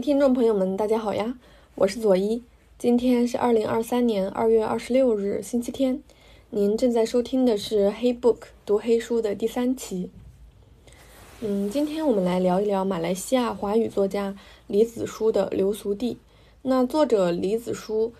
[0.00, 1.38] 听众朋友们，大家好呀，
[1.74, 2.42] 我是左一。
[2.78, 6.02] 今天是二零二三年二月二十六日，星期天。
[6.48, 10.08] 您正在收听的是《黑 book 读黑书》的第三期。
[11.42, 14.34] 嗯，今天我们来聊一聊马来西亚华语作家
[14.66, 16.14] 李子书的《流俗地》。
[16.62, 18.14] 那作者李子书，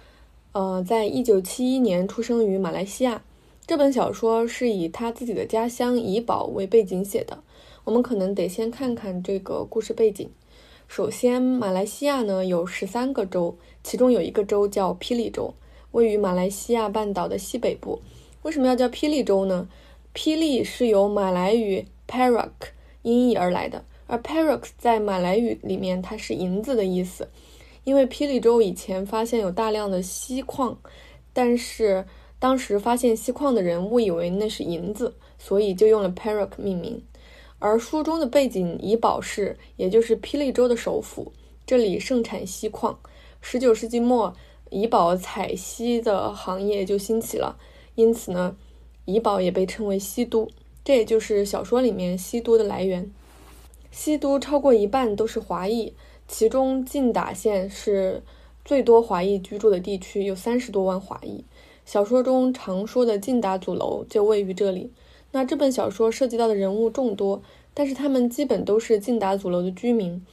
[0.52, 3.22] 呃，在一九七一年出生于马来西亚。
[3.66, 7.42] 这本小说是以他自己的家乡怡保为背景写的。
[7.84, 10.28] 我们可能得先看看这个故事背景。
[10.90, 15.54] 首先，马来西亚呢有十三个州，其中有一个州叫霹雳州，
[15.92, 18.02] 位于马来西亚半岛的西北部。
[18.42, 19.68] 为什么要叫霹雳州呢？
[20.12, 22.50] 霹雳是由马来语 Perak
[23.02, 27.28] 音译而来的，而 Perak 在马来语里面它是银子的意思。
[27.84, 30.76] 因为霹雳州以前发现有大量的锡矿，
[31.32, 32.04] 但是
[32.40, 37.00] 当时发现锡矿的人误以为那是银子，所以就用了 Perak 命名。
[37.60, 41.30] 而书中的背景怡保市，也就是霹雳州的首府，
[41.66, 42.98] 这里盛产锡矿。
[43.42, 44.34] 十九世纪末，
[44.70, 47.58] 怡保采锡的行业就兴起了，
[47.96, 48.56] 因此呢，
[49.04, 50.48] 怡保也被称为锡都。
[50.82, 53.12] 这也就是小说里面锡都的来源。
[53.90, 55.92] 锡都超过一半都是华裔，
[56.26, 58.22] 其中晋打县是
[58.64, 61.44] 最多华裔居住的地区，有三十多万华裔。
[61.84, 64.90] 小说中常说的晋达祖楼就位于这里。
[65.32, 67.42] 那这本小说涉及到的人物众多，
[67.72, 70.24] 但是他们基本都是晋达祖楼的居民。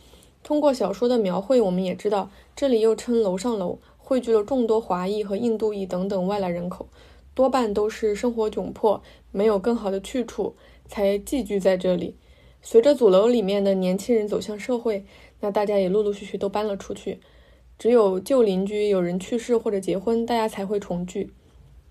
[0.43, 6.87] 通过小说的描绘，我们也知道这里又称楼上楼，汇聚了众多华裔和印度裔等等外来人口，
[7.33, 10.55] 多半都是生活窘迫，没有更好的去处，
[10.87, 12.15] 才寄居在这里。
[12.61, 15.05] 随着祖楼里面的年轻人走向社会，
[15.41, 17.19] 那大家也陆陆续续都搬了出去，
[17.77, 21.31] 只有旧邻居有人去世或者结婚，大家才会重聚。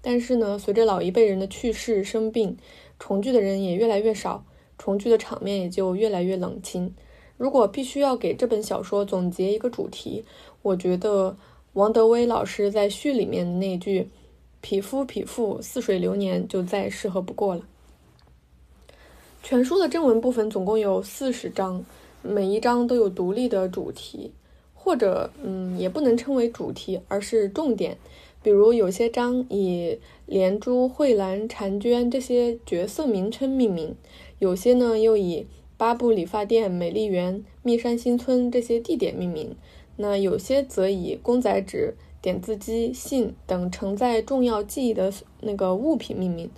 [0.00, 2.56] 但是呢，随着老一辈人的去世、生病，
[2.98, 4.44] 重聚的人也越来越少，
[4.78, 6.94] 重聚的场面也就越来越冷清。
[7.36, 10.24] 如果必须要给这本小说总结一个主题，
[10.62, 11.36] 我觉得
[11.74, 14.08] 王德威老师在序里面的那句
[14.62, 17.62] “匹夫匹妇，似水流年”就再适合不过了。
[19.42, 21.84] 全书的正文部分总共有四十章，
[22.22, 24.32] 每一章都有独立的主题，
[24.74, 27.96] 或者嗯，也不能称为主题，而是重点。
[28.42, 33.94] 比如有些章以连珠、蕙兰、婵娟这些角色名称命名，
[34.38, 39.56] 有些呢又以巴布理发店、美丽园、密山新村这些地点命名。
[39.96, 46.50] 那有些则以公仔纸、点字机、信等承载重要记忆的那个物品命名。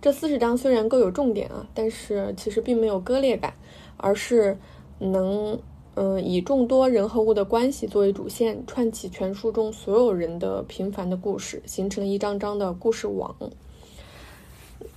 [0.00, 3.54] 这四十章虽然各有重点啊，但是其实并没有割裂感，
[3.96, 4.56] 而是
[4.98, 5.58] 能。
[5.98, 13.34] 嗯，以众多人和物的关系作为主线，串起全书中所有人的平凡的故事，形成了一张张的故事网。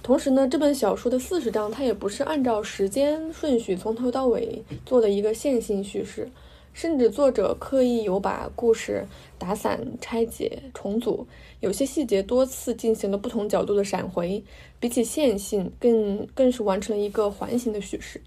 [0.03, 6.29] 同时呢，这本小说的四十章，它也不是按照时间顺序从头到尾做的一个线性叙事，
[6.73, 9.05] 甚至作者刻意有把故事
[9.37, 11.25] 打散、拆解、重组，
[11.61, 14.43] 有些细节多次进行了不同角度的闪回，
[14.81, 18.21] 比起线性，更更是完成了一个环形的叙事。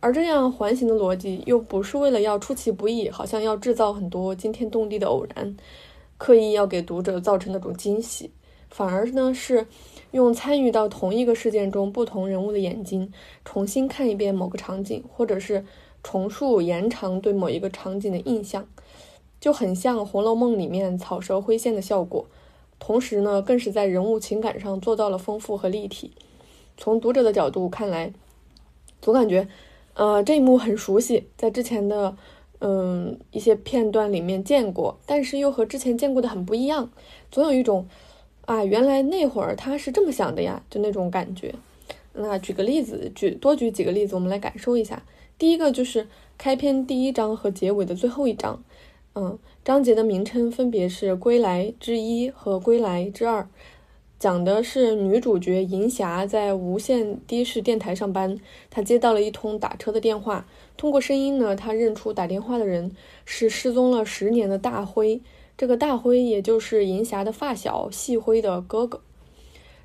[0.00, 5.54] 而这样环形的逻辑，又不是为了要出其不意，好像要制造很多惊天动地的偶然，
[6.16, 8.30] 刻意要给读者造成那种惊喜，
[8.70, 9.66] 反而呢是
[10.12, 13.12] 用参与到同一个事件中不同人物的眼睛，
[13.44, 15.66] 重新看一遍某个场景，或者是
[16.02, 18.66] 重述延长对某一个场景的印象，
[19.38, 22.24] 就很像《红楼梦》里面草蛇灰线的效果。
[22.78, 26.12] 同时呢，更是在人物情感上做到了丰富和立体。
[26.78, 28.14] 从读者的角度看来，
[29.02, 29.46] 总感觉。
[30.00, 32.16] 呃，这一幕很熟悉，在之前的
[32.60, 36.90] 嗯一些片段里面见过，但是又和之前见过的很不一样，
[37.30, 37.86] 总有一种
[38.46, 41.54] 啊，原来那会儿他是这么想的呀，就那种感觉。
[42.14, 45.02] 那举个例子，举多举几个例子，我们来感受一下。
[45.36, 48.64] 第一个就是开篇第一章和结尾的最后一章，
[49.14, 53.42] 嗯，章节的名称分别是《归来之一》和《归来之二》。
[54.20, 58.38] 讲的是女主角银霞在无线的士电台上班，
[58.68, 60.46] 她接到了一通打车的电话。
[60.76, 62.94] 通过声音呢，她认出打电话的人
[63.24, 65.22] 是失踪了十年的大辉。
[65.56, 69.00] 这个大辉也就是银霞的发小细辉的哥哥。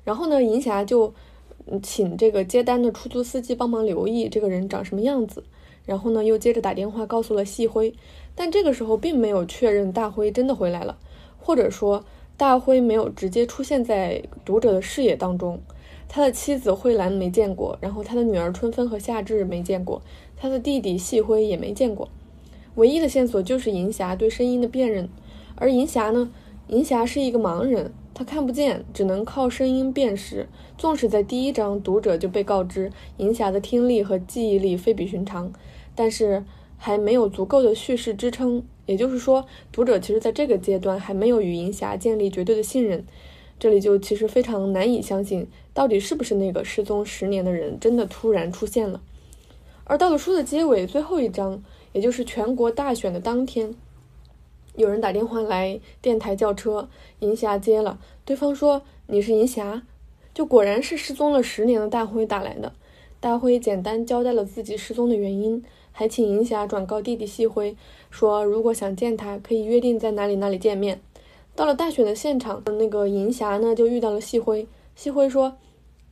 [0.04, 1.14] 然后呢，银霞就
[1.82, 5.44] 请这个接单的出租司机帮忙留意这个人长什么样子。
[5.86, 7.94] 然后呢，又接着打电话告诉了细辉，
[8.34, 10.98] 但这个时候并没有确认大辉真的回来了，
[11.38, 12.04] 或者说。
[12.36, 15.58] 大辉没有直接出现在读者的视野当中，
[16.06, 20.02] 他的妻子惠兰没见过，然后他的女儿春芬和夏至没见过，
[20.36, 22.10] 他的弟弟细辉也没见过。
[22.74, 25.08] 唯一的线索就是银霞对声音的辨认，
[25.54, 26.30] 而银霞呢？
[26.68, 30.48] 银霞是一个盲人，她看不见，只能靠声音辨识。
[30.76, 35.52] 纵使在第一章读者就被告知银霞的听力和记忆力非比寻常，
[35.94, 36.44] 但是
[36.76, 38.62] 还没有足够的叙事支撑。
[38.86, 43.04] 也就是说，读者其实在这个阶段还没有与银霞建立绝对的信任。
[43.58, 49.00] 这里就其实非常难以相信，到底是不是那个失踪十年的人真的突然出现了。
[49.84, 51.62] 而到了书的结尾最后一章，
[51.92, 53.74] 也就是全国大选的当天，
[54.74, 56.88] 有人打电话来电台叫车，
[57.20, 59.82] 银霞接了，对方说：“你是银霞？”
[60.34, 62.74] 就果然是失踪了十年的大辉打来的。
[63.20, 65.64] 大辉简单交代了自己失踪的原因，
[65.98, 67.74] 还请银霞转告弟弟细辉，
[68.10, 71.00] 说如果想见他，可以约定在哪里哪里见面。
[71.54, 74.66] 到了大选的现场，那个银霞呢就遇到了细辉。
[74.94, 75.56] 细辉说，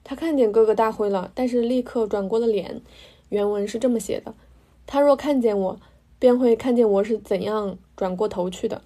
[0.02, 2.81] 他看见哥哥大辉了，但是立刻转过了脸。
[3.28, 4.32] 原文是这么写的：
[4.86, 5.78] 他若看见我，
[6.19, 8.81] 便会看见我是怎样转过头去的。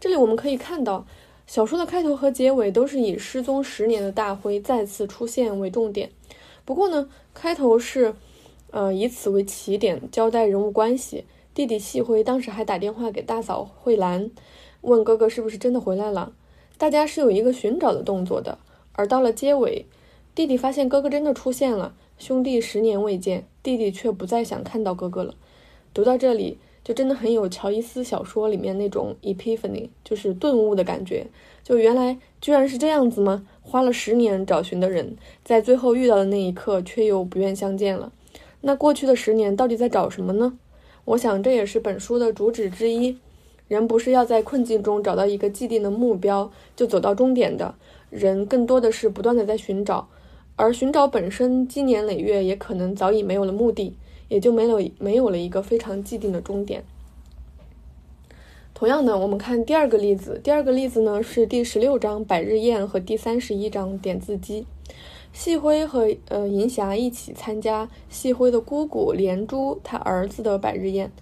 [0.00, 1.06] 这里我们可以看到，
[1.46, 6.10] 小说的开头和结尾都是以失踪十年的大辉再次出现为重点。
[6.64, 8.16] 不过呢，开头是，
[8.70, 11.24] 呃，以此为起点，交代人物关系。
[11.52, 14.30] 弟弟细辉当时还打电话给大嫂慧兰。
[14.82, 16.32] 问哥哥是不是真的回来了？
[16.78, 18.58] 大家是有一个寻找的动作的。
[18.92, 19.86] 而到了结尾，
[20.34, 25.34] 弟弟发现哥哥真的出现了，兄弟十年未见，弟弟却不再想看到哥哥了。
[25.92, 31.26] 读到这里，就真的很有乔伊斯小说里面那种 epiphany，就是顿悟的感觉。
[31.64, 33.46] 就原来居然是这样子吗？
[33.60, 38.12] 花了十年找寻的人，在最后遇到的那一刻，却又不愿相见了。
[38.62, 40.58] 那过去的十年到底在找什么呢？
[41.06, 43.16] 我想这也是本书的主旨之一。
[43.68, 47.74] 人不是要在困境中找到一个既定的目标就走到终点的，
[48.10, 50.08] 人更多的是不断的在寻找，
[50.56, 53.96] 而寻找本身积年累月也可能早已没有了目的，
[54.28, 56.82] 也就没有没有了一个非常既定的终点。
[58.74, 64.66] 同样的，我们看第二个例子，第二个例子呢是第十六章百日宴和第三十一章点字机。
[65.32, 71.12] 细辉和呃银霞一起参加细辉的姑姑连珠他儿子的百日宴。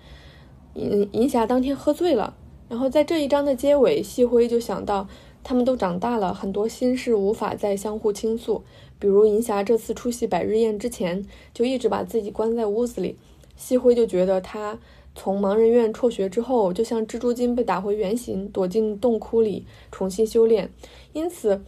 [0.75, 2.37] 银银霞当天喝醉了，
[2.69, 5.09] 然后在这一章的结尾，细辉就想到
[5.43, 8.63] 他们都长大了，很多心事无法再相互倾诉。
[8.99, 13.17] 比如银霞这次出席百日宴之前，就一直把自己关在屋子里。
[13.57, 14.79] 细辉就觉得他
[15.15, 20.71] 从盲人院辍学之后，就像蜘蛛精被打回原形，躲进洞窟里重新修炼。
[21.13, 21.63] 因此，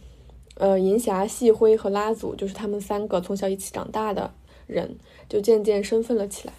[0.61, 4.31] 呃，银霞、细辉和拉祖，就是他们三个从小一起长大的
[4.67, 4.95] 人，
[5.27, 6.53] 就渐渐生分了起来。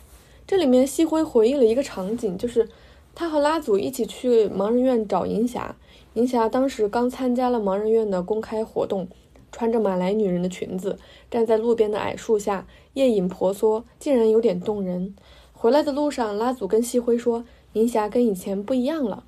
[0.44, 2.68] 这里面，细辉回忆了一个场景，就是
[3.14, 5.76] 他和拉祖一起去盲人院找银霞。
[6.14, 9.06] 银霞当时刚参加了盲人院的公开活动，
[9.52, 10.98] 穿着马来女人的裙子，
[11.30, 15.14] 站在路边的矮树下，夜影婆娑，竟然有点动人。
[15.52, 17.44] 回来的路上，拉祖跟细辉说，
[17.74, 19.22] 银霞跟以前不一样了。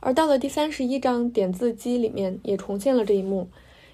[0.00, 3.48] 而到了第三十一章点字机里面，也重现了这一幕，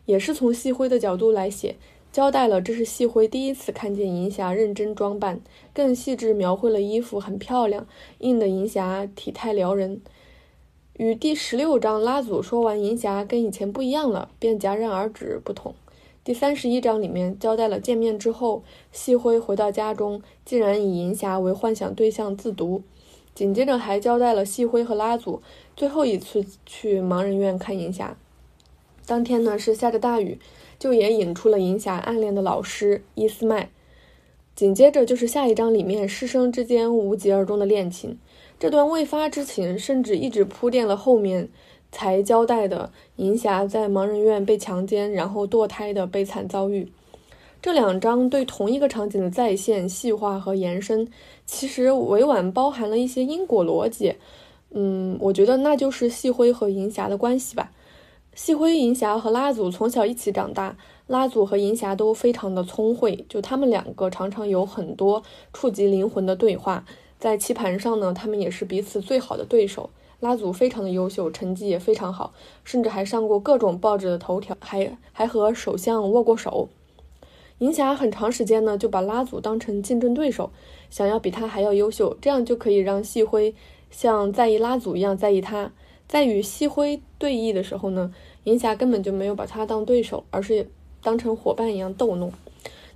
[0.07, 1.77] 也是从细辉的角度来写。
[2.11, 5.41] 交代了，这是细辉第一次看见银霞认真装扮，
[5.73, 7.87] 更细致描绘了衣服很漂亮，
[8.19, 10.03] 印的银霞体态撩人。
[10.99, 15.75] 与第十六章拉祖说完银霞跟以前不一样了，便戛然而止不同。
[16.23, 18.63] 第三十一章里面交代了见面之后，
[18.93, 22.83] 细辉回到家中，竟然以银霞为幻想对象自读。
[23.35, 25.41] 紧接着还交代了细辉和拉祖
[25.75, 28.15] 最后一次去盲人院看银霞。
[29.07, 30.39] 当天呢是下着大雨。
[30.79, 33.71] 就也引出了银霞暗恋的老师伊斯麦，
[34.57, 38.19] 紧接着就是下一章里面师生之间无疾而终的恋情，
[38.59, 41.49] 这段未发之情甚至一直铺垫了后面
[41.93, 46.91] 才交代的银霞在盲人院被强奸然后堕胎的悲惨遭遇。
[47.61, 51.07] 这两章对同一个场景的再现、细化和延伸，
[51.47, 54.17] 其实委婉包含了一些因果逻辑。
[54.73, 57.71] 嗯，我觉得那就是细辉和银霞的关系吧。
[58.35, 65.23] 细辉、银霞和拉祖从小一起长大，拉祖和银霞都非常的聪慧，就他们两个常常有很多
[65.53, 66.85] 触及灵魂的对话。
[67.19, 69.91] 在棋盘上呢，他们也是彼此最好的对手。
[70.21, 72.33] 拉祖非常的优秀，成绩也非常好，
[72.65, 76.69] 甚至还上过各种报纸的头条，还还和首相握过手。
[77.59, 80.51] 银霞很长时间呢就把拉祖当成竞争对手，
[80.89, 83.55] 想要比他还要优秀，这样就可以让细辉
[83.91, 85.73] 像在意拉祖一样在意他。
[86.13, 88.13] 在与西辉对弈的时候呢，
[88.45, 90.69] 银霞根本就没有把他当对手，而是
[91.03, 92.31] 当成伙伴一样逗弄。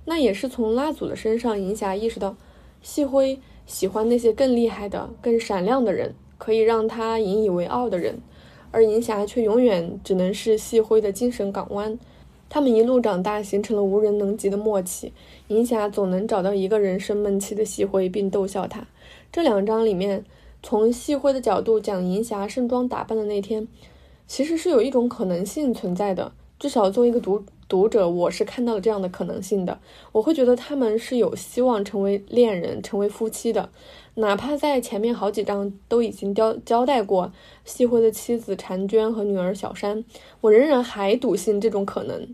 [0.05, 2.35] 那也是从拉祖的身上，银霞意识到，
[2.83, 8.19] 西辉喜欢那些更厉害的、更闪亮的人，可以让他引以为傲的人，
[8.69, 11.97] 而银霞却永远只能是西辉的精神港湾。
[12.47, 15.11] 他们一路长大，形成了无人能及的默契。
[15.47, 18.85] 银霞总能找到一个人生闷气的西辉，并逗笑他。
[19.31, 20.23] 这两章里面。
[20.61, 23.67] 从细辉的角度讲，银霞盛装打扮的那天，
[24.27, 26.31] 其实是有一种可能性存在的。
[26.59, 29.79] 至少作为一个读读者，我是看到了这样的可能性的。
[30.11, 33.69] 我会觉得他们是有希望成为恋人、成为夫妻的，
[34.15, 37.31] 哪怕在前面好几章都已经交交代过
[37.63, 40.03] 细辉的妻子婵娟和女儿小山，
[40.41, 42.27] 我仍然还笃信这种可能。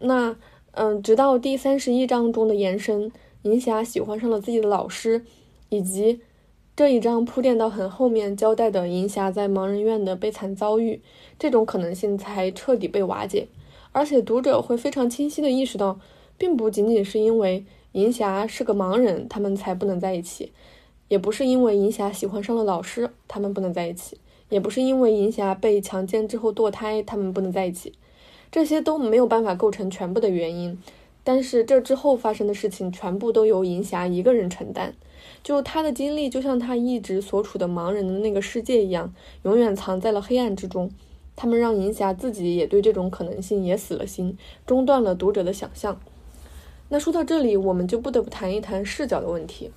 [0.00, 0.34] 那，
[0.72, 3.12] 嗯，直到第三十一章中的延伸，
[3.42, 5.24] 银霞喜欢上了自己的老师，
[5.68, 6.20] 以及
[6.80, 11.02] 这一章铺垫到很后面交代的银霞在盲人院的悲惨遭遇，
[11.38, 13.48] 这种可能性才彻底被瓦解。
[13.92, 16.00] 而且读者会非常清晰地意识到，
[16.38, 20.52] 并不仅仅是因为银霞是个盲人，他们才不能在一起；
[21.08, 24.16] 也不是因为银霞喜欢上了老师，他们不能在一起；
[24.48, 27.92] 也不是因为银霞被强奸之后堕胎，他们不能在一起。
[28.50, 30.78] 这些都没有办法构成全部的原因。
[31.22, 34.94] 但是这之后发生的事情，全部都由银霞一个人承担。
[35.42, 40.90] 就他的经历，就像他一直所处的盲人的那个世界一样，永远藏在了黑暗之中。
[41.36, 45.98] 他们让银霞自己也对这种可能性也死了心，中断了读者的想象。
[46.90, 49.70] 那说到这里，我们就不得不谈一谈视角的问题。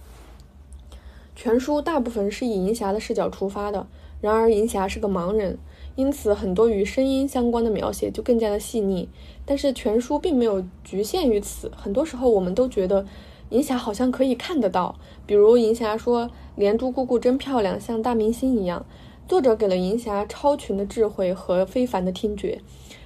[1.36, 3.88] 全书大部分是以银霞的视角出发的，
[4.20, 5.58] 然而银霞是个盲人，
[5.96, 9.08] 因此很多与声音相关的描写就更加的细腻。
[9.46, 13.06] 但是全书并没有局限于此，很多时候我们都觉得
[13.54, 14.96] 银霞好像可以看得到，
[15.28, 18.84] 比如银霞说：“连珠姑姑真漂亮，像大明星一样。”
[19.30, 22.60] 作者给了银霞超群的智慧和非凡的听觉，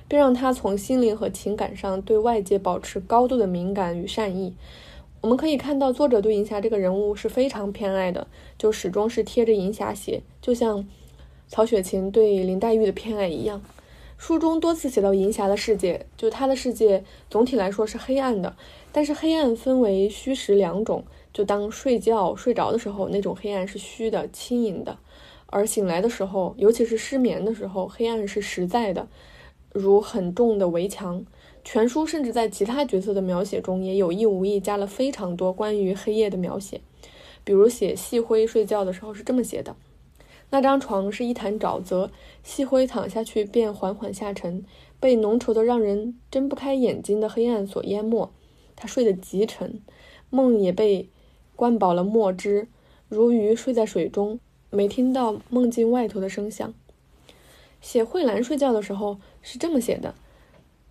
[0.07, 4.55] 并让她从心灵和情感上对外界保持高度的敏感与善意。
[5.19, 8.27] 我们可以看到，作者对银霞这个人物是非常偏爱的，
[8.57, 10.87] 就始终是贴着银霞写，就像
[11.49, 13.61] 曹雪芹对林黛玉的偏爱一样。
[14.17, 18.55] 书中多次写到银霞的世界，就她的世界总体来说是黑暗的，
[18.97, 21.03] 但是黑暗分为虚实两种。
[21.31, 24.97] 就当睡觉睡着的时候，那种黑暗是虚的、轻盈的。
[25.45, 29.07] 而醒来的时候，尤其是失眠的时候，黑暗是实在的，
[29.71, 31.23] 如很重的围墙。
[31.63, 36.81] 全书甚至在其他角色的描写中，也有意无意加了非常多关于黑夜的描写。
[37.43, 39.75] 比如写细灰睡觉的时候是这么写的：
[40.49, 42.09] 那张床是一潭沼泽，
[42.41, 44.65] 细灰躺下去便缓缓下沉，
[44.99, 48.31] 被浓稠的让人睁不开眼睛的黑暗所淹没。
[48.77, 49.81] 他睡得极沉，
[50.29, 51.09] 梦也被
[51.57, 52.69] 灌饱了墨汁，
[53.09, 54.39] 如鱼睡在水中。
[54.69, 56.73] 没听到梦境外头的声响。
[57.81, 60.13] 写慧兰睡觉的时候是这么写的：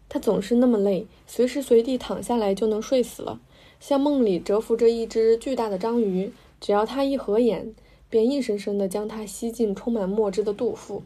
[0.08, 3.38] 她总是那么累，随时随地躺下来就能睡死了，
[3.78, 7.74] 像梦里蛰伏着一只巨大的章鱼，只要他一合眼，
[8.08, 11.02] 便硬生生地将它吸进充满墨汁的肚腹。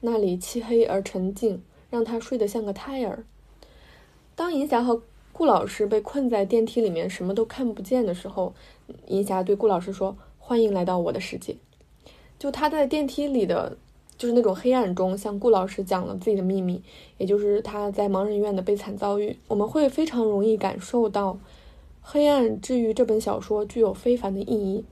[0.00, 3.24] 那里漆黑而沉静，让他睡得像个胎儿。
[4.34, 5.02] 当银霞和
[5.38, 8.52] 顾老师被困在电梯里面，什么都看不见的时候，
[9.06, 11.54] 银霞对顾老师说：“欢迎来到我的世界。”
[12.40, 13.78] 就他在电梯里的，
[14.16, 16.82] 就是那种黑暗中，向顾老师讲了自己的秘密，
[17.18, 19.38] 也就是他在盲人院的悲惨遭遇。
[19.46, 21.38] 我们会非常容易感受到，
[22.02, 24.84] 黑暗之于这本小说具有非凡的意义。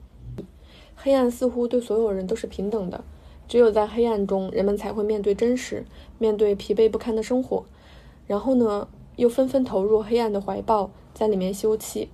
[0.95, 3.03] 黑暗似乎对所有人都是平等的，
[3.49, 5.83] 只有在黑暗中，人们才会面对真实，
[6.17, 7.65] 面对疲惫不堪的生活，
[8.27, 8.87] 然后呢，
[9.17, 12.07] 又纷纷投入黑暗的怀抱，在里面休憩。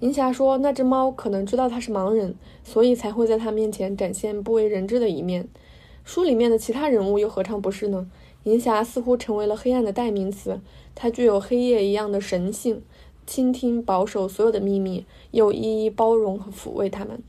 [0.00, 5.48] 银霞说：“那只猫可能知道他是盲人，所以才会在他面前展现不为人知的一面。
[6.04, 8.06] 书里面的其他人物又何尝不是呢？
[8.44, 10.60] 银霞似乎成为了黑暗的代名词，
[10.94, 12.82] 她具有黑夜一样的神性，
[13.26, 17.22] 倾听、保守所有的秘密，又一一包容和抚慰他们。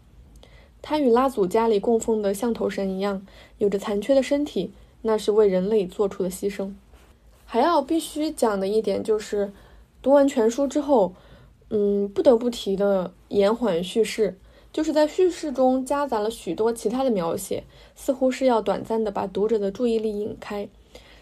[0.81, 3.25] 她与拉祖家里供奉的象头神一样，
[3.57, 6.73] 有着残缺的身体，那是为人类做出的牺牲。
[7.47, 9.51] 还要必须讲的一点就是，
[10.03, 11.15] 读完全书之后。”
[11.69, 14.37] 嗯，不得不提的延缓叙事，
[14.71, 20.69] 就是在叙事中夹杂了许多其他的描写，似乎是要短暂的把读者的注意力引开。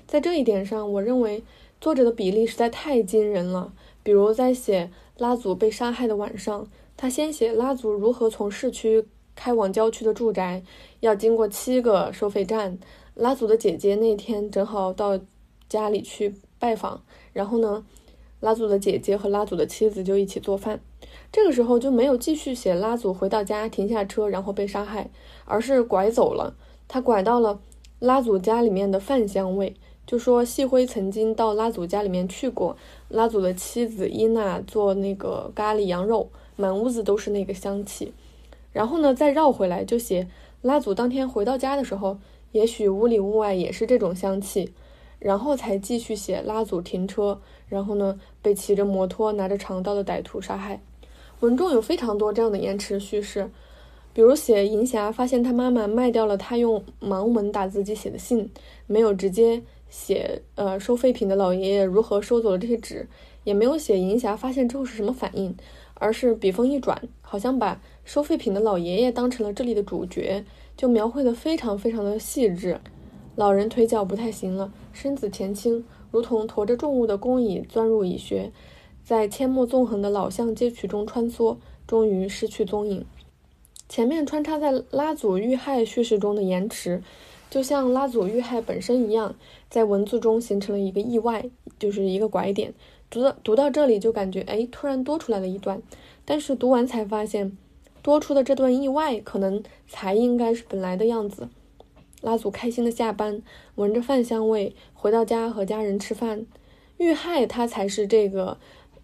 [0.05, 1.43] 在这一点上，我认为
[1.81, 3.73] 作者的比例实在太惊人了。
[4.03, 9.03] 比如在写拉祖被杀害的晚上，他先写拉祖如何从市区
[9.35, 10.61] 开往郊区的住宅，
[10.99, 12.77] 要经过七个收费站。
[13.15, 15.19] 拉祖的姐姐那天正好到
[15.69, 17.01] 家里去拜访，
[17.33, 17.85] 然后呢？
[18.41, 20.79] 拉祖的姐姐和拉祖的妻子就一起做饭，
[21.31, 25.09] 这个时候就没有继续写拉祖回到家停下车然后被杀害，
[25.45, 26.53] 而是拐走了。
[26.87, 27.59] 他拐到了
[27.97, 29.73] 拉祖家里面的饭香味，
[30.05, 32.77] 就说细辉曾经到拉祖家里面去过，
[33.09, 38.13] 拉祖的妻子伊娜做那个咖喱羊肉，满屋子都是那个香气。
[38.73, 40.27] 然后呢，再绕回来就写
[40.61, 42.19] 拉祖当天回到家的时候，
[42.51, 44.73] 也许屋里屋外也是这种香气。
[45.25, 50.79] 然后才继续写拉祖停车，然后呢被骑着摩托拿着长刀的歹徒杀害。
[51.39, 53.49] 文中有非常多这样的延迟叙事，
[54.13, 58.51] 比如写银霞发现她妈妈卖掉了她用盲文打字机写的信，
[58.85, 63.07] 没有直接写呃收废品的老爷爷如何收走了这些纸，
[63.43, 65.57] 也没有写银霞发现之后是什么反应，
[65.95, 70.45] 而是笔锋一转，好像把收废品的老爷爷当成了这里的主角，
[70.77, 72.79] 就描绘的非常非常的细致。
[73.35, 78.51] 老人腿脚不太行了，身子前倾，如同驮着重物的工蚁钻入蚁穴，
[79.03, 83.05] 在阡陌纵横的老巷街曲中穿梭，终于失去踪影。
[83.89, 87.03] 前面穿插在拉祖遇害叙事中的延迟。
[87.47, 89.35] 就像拉祖遇害本身一样，
[89.69, 92.73] 在文字中形成了一个意外，就是一个拐点。
[93.09, 95.81] 读到读到这里，就感觉哎，突然多出来了一段。
[96.25, 97.55] 但是读完才发现，
[98.01, 101.47] 多出的这段意外，可能才应该是本来的样子。
[102.21, 103.41] 拉祖开心的下班，
[103.75, 106.45] 闻着饭香味，回到家和家人吃饭。
[106.97, 108.57] 遇害，它才是这个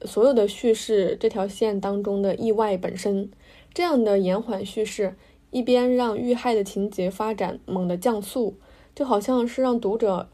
[0.03, 3.29] 所有的叙事这条线当中的意外本身。
[3.73, 5.15] 这样的延缓叙事。
[5.53, 8.55] 一边让遇害的情节发展猛地降速，
[8.95, 10.29] 就好像是让读者，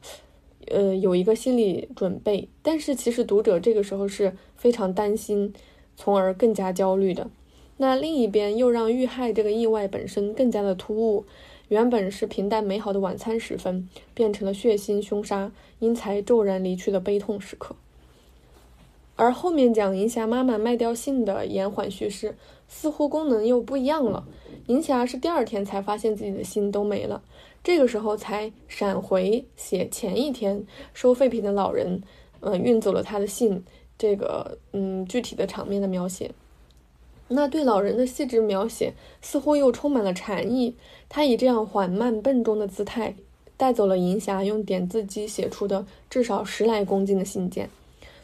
[0.67, 2.48] 呃，有一个心理准备。
[2.62, 5.51] 但是其实读者这个时候是非常担心，
[5.96, 7.31] 从而更加焦虑的。
[7.77, 11.25] 那另一边又让遇害这个意外本身更加的突兀，
[11.69, 17.75] 原本是平淡美好的晚餐时分，变成了血腥凶杀、因财骤然离去的悲痛时刻。
[19.15, 24.27] 而后面讲银霞妈妈卖掉信的延缓叙事，似乎功能又不一样了。
[24.67, 27.21] 银霞是第二天才发现自己的信都没了，
[27.63, 32.03] 这个时候才闪回写前一天收废品的老人，
[32.41, 33.63] 呃，运走了他的信，
[33.97, 36.31] 这个嗯具体的场面的描写。
[37.29, 40.75] 那对老人的细致描写似乎又充满了禅意，
[41.10, 43.15] 他以这样缓慢笨重的姿态
[43.57, 47.69] 带走了银霞用点字机写出的至少十来公斤的信件。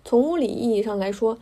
[0.06, 1.38] 从物理意义上来说，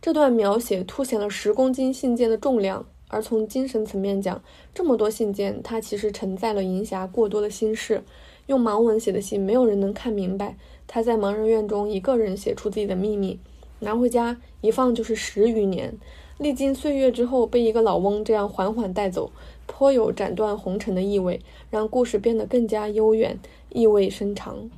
[0.00, 2.86] 这段描写凸显了十公斤信件的重量。
[3.08, 4.42] 而从精神层面讲，
[4.72, 8.02] 这么多信件，它其实承载了银霞过多的心事。
[8.46, 10.56] 用盲文写的信，没有人能看明白。
[10.86, 13.38] 他在盲人院中一个人写出自己的秘密，
[13.80, 15.94] 拿回家一放就是十余年。
[16.42, 19.30] 历经岁月之后，被一个老翁这样缓缓带走，
[19.66, 23.38] 颇有斩断红尘的意味，让故事变得更加悠远，
[23.70, 24.70] 意味深长。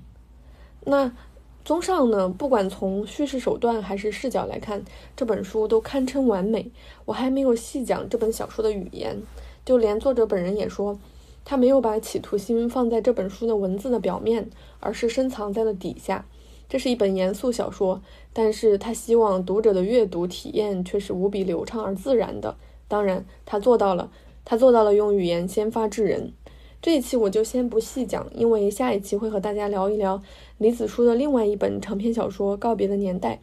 [0.85, 1.13] 那。
[1.65, 4.85] 综上呢，不管从叙事手段还是视角来看，
[5.17, 6.71] 这本书都堪称完美。
[7.07, 9.23] 我还没有细讲这本小说的语言，
[9.65, 10.99] 就连作者本人也说，
[11.43, 16.27] 他没有把企图心放在这本书的文字的表面，而是深藏在了底下。
[16.69, 22.57] 这是一本严肃小说，但是他希望读者的阅读体验却是无比流畅而自然的。
[22.89, 24.11] 当然，他做到了，
[24.45, 26.33] 他做到了用语言先发制人。
[26.83, 30.23] 这一期我就先不细讲，因为下一期会和大家聊一聊
[30.59, 33.41] 李子书的另外一本长篇小说《告别的年代》。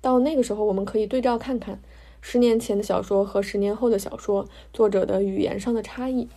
[0.00, 1.78] 到那个时候，我们可以对照看看
[2.22, 6.28] 十年前的小说和十年后的小说作者的语言上的差异。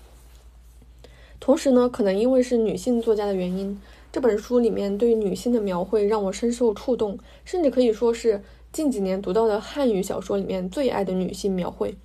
[1.39, 3.79] 同时呢，可能因为是女性作家的原因，
[4.13, 11.95] 这本书里面对女性的描绘让我深受触动，甚至可以说是近几年读到的汉语小说里面最爱的女性描绘。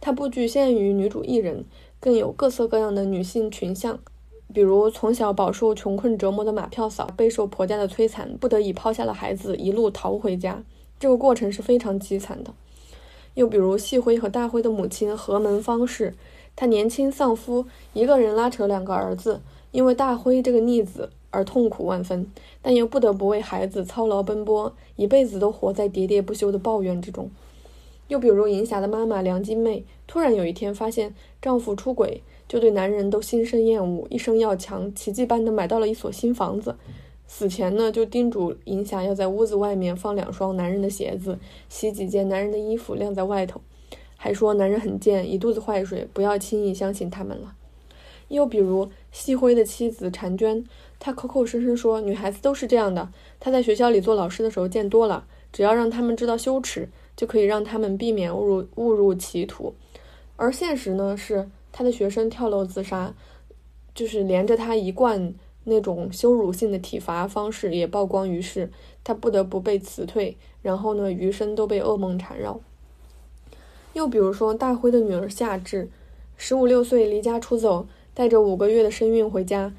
[0.00, 1.64] 它不局限于女主一人。
[1.98, 3.98] 更有各色各样的女性群像，
[4.54, 10.62] 比如从小饱受穷困折磨的马票嫂，备受婆家的摧残，不得已抛下了孩子，一路逃回家。
[11.00, 12.52] 这个过程是非常凄惨的。
[13.34, 16.14] 又比如细辉和大辉的母亲何门方氏，
[16.54, 19.40] 她年轻丧夫，一个人拉扯两个儿子，
[19.72, 22.30] 因为大辉这个逆子而痛苦万分，
[22.62, 27.30] 但又不得不为孩子操劳奔波，一辈子都活在喋喋不休的抱怨之中。
[28.08, 36.76] 又比如银霞的妈妈梁金妹，突然有一天发现丈夫出轨，就对男人都心生厌恶，一生要强，奇迹般的买到了一所新房子。
[37.26, 43.60] 死前呢，就叮嘱银霞要在屋子外面放两双男人的鞋子，洗几件男人的衣服晾在外头，
[44.16, 47.56] 还说男人很贱，一肚子坏水，不要轻易相信他们了。
[48.28, 50.64] 又比如细辉的妻子婵娟，
[50.98, 53.08] 他口口声声说女孩子都是这样的，
[53.40, 56.88] 他在学校里做老师的时候见多了，只要让他们知道羞耻。
[57.16, 59.72] 就可以让他们避免误入误入歧途，
[60.36, 63.14] 而现实呢是他的学生跳楼自杀，
[63.94, 65.32] 就是连着他一贯
[65.64, 68.70] 那种羞辱性的体罚方式也曝光于世，
[69.02, 72.60] 他不得不被辞退，然后呢余生都被噩梦缠绕。
[73.94, 75.88] 又比如说大辉的女儿夏至，
[76.36, 79.72] 十五六岁离家出走，带着五个月的身孕回家，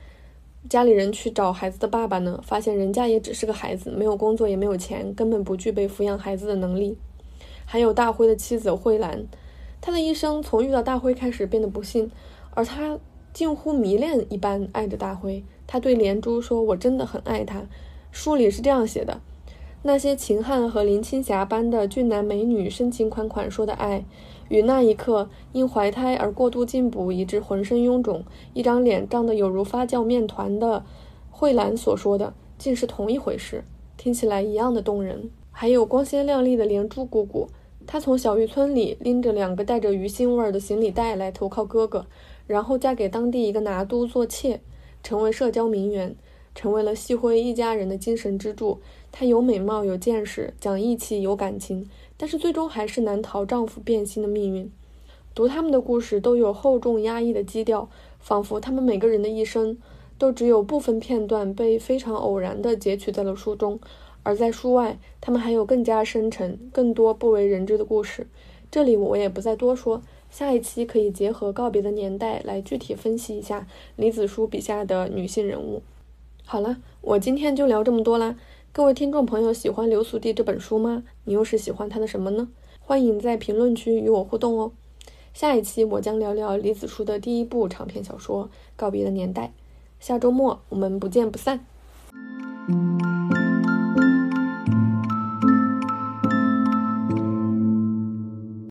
[0.70, 6.98] 家里人去找孩子的爸爸呢，发现人家也只是个孩子，没有工作也没有钱，根本不具备抚养孩子的能力。
[7.66, 9.26] 还有大辉的妻子慧兰，
[9.82, 12.12] 她的一生从遇到大辉开始变得不幸，
[12.52, 12.98] 而她
[13.34, 15.44] 近乎迷恋一般爱着大辉。
[15.68, 17.62] 他对连珠说：“我真的很爱他。”
[18.10, 19.20] 书里是这样写的：
[19.88, 24.04] 那些秦汉和林青霞般的俊男美女深情款款说的爱，
[24.50, 30.84] 与那一刻因怀胎而过度进补以致浑身臃肿、一张脸胀得有如发酵面团的
[31.32, 33.64] 慧兰所说的，竟是同一回事，
[33.96, 35.30] 听起来一样的动人。
[35.52, 37.48] 还有光鲜亮丽的连珠姑姑，
[37.86, 42.06] 她从小渔村里拎着两个带着鱼腥味的行李袋来投靠哥哥，
[42.46, 44.60] 然后嫁给当地一个拿督做妾，
[45.02, 46.14] 成为社交名媛，
[46.58, 48.80] 成为了细辉一家人的精神支柱。
[49.12, 54.72] 她有美貌，有见识，讲义气，有感情，但是最终还是难逃丈夫变心的命运。
[55.36, 57.88] 读他们的故事，都有厚重压抑的基调，
[58.20, 59.78] 仿佛他们每个人的一生，
[60.18, 63.80] 都只有部分片段被非常偶然地截取在了书中。
[64.24, 68.26] 而在书外，他们还有更加深沉、更多不为人知的故事。
[68.72, 75.82] 这里我也不再多说，下一期可以结合告别的年代来具体分析一下李子书笔下的女性人物。
[76.50, 78.38] 好了，我今天就聊这么多啦。
[78.72, 81.04] 各位听众朋友，喜欢《流苏地》这本书吗？
[81.26, 82.48] 你又是喜欢它的什么呢？
[82.80, 84.72] 欢迎在评论区与我互动哦。
[85.34, 88.46] 下一期我将聊聊李子书的第一部长篇小说
[88.78, 89.48] 《告别的年代》。
[90.00, 91.66] 下周末我们不见不散。